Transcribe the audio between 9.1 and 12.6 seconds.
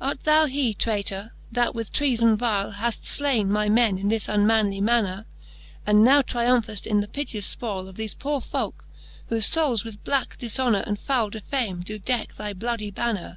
whofe foules with black difhonor And foule defame doe decke thy